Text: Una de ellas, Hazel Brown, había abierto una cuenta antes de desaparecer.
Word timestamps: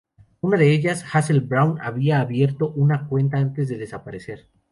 Una 0.39 0.57
de 0.57 0.71
ellas, 0.73 1.05
Hazel 1.13 1.41
Brown, 1.41 1.77
había 1.79 2.21
abierto 2.21 2.71
una 2.71 3.07
cuenta 3.07 3.37
antes 3.37 3.69
de 3.69 3.77
desaparecer. 3.77 4.47